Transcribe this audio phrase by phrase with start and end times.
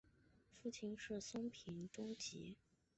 [0.55, 2.55] 父亲是松平忠吉。